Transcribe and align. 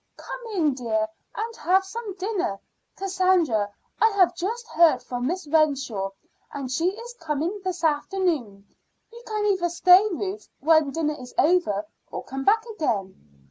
"Come 0.17 0.41
in, 0.55 0.73
dear, 0.73 1.07
and 1.35 1.55
have 1.57 1.85
some 1.85 2.15
dinner. 2.15 2.59
Cassandra, 2.95 3.71
I 4.01 4.09
have 4.15 4.33
just 4.33 4.67
heard 4.69 5.03
from 5.03 5.27
Miss 5.27 5.47
Renshaw, 5.47 6.09
and 6.51 6.71
she 6.71 6.87
is 6.89 7.13
coming 7.19 7.61
this 7.63 7.83
afternoon. 7.83 8.65
You 9.13 9.23
can 9.27 9.45
either 9.45 9.69
stay, 9.69 10.01
Ruth, 10.11 10.49
when 10.59 10.89
dinner 10.89 11.13
is 11.19 11.35
over, 11.37 11.85
or 12.11 12.23
come 12.23 12.43
back 12.43 12.65
again." 12.65 13.37